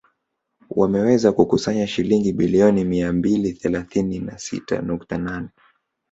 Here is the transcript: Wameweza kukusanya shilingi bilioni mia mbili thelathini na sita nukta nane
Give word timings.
Wameweza 0.69 1.31
kukusanya 1.31 1.87
shilingi 1.87 2.33
bilioni 2.33 2.83
mia 2.83 3.13
mbili 3.13 3.53
thelathini 3.53 4.19
na 4.19 4.37
sita 4.39 4.81
nukta 4.81 5.17
nane 5.17 5.49